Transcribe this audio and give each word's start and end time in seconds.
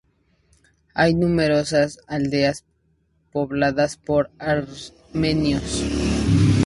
Hay 0.95 1.13
numerosas 1.13 1.99
aldeas 2.07 2.65
pobladas 3.31 3.97
por 3.97 4.31
armenios. 4.39 5.83